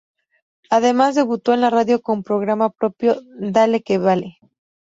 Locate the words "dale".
3.37-3.83